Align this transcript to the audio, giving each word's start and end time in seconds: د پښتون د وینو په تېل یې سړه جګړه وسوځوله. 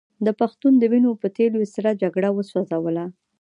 د 0.25 0.27
پښتون 0.39 0.73
د 0.77 0.83
وینو 0.91 1.11
په 1.21 1.27
تېل 1.35 1.53
یې 1.59 1.67
سړه 1.75 1.91
جګړه 2.01 2.29
وسوځوله. 2.33 3.05